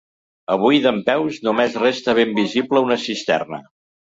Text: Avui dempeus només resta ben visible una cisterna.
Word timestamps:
Avui 0.53 0.79
dempeus 0.85 1.37
només 1.49 1.77
resta 1.83 2.17
ben 2.23 2.35
visible 2.43 2.85
una 2.89 2.99
cisterna. 3.07 3.63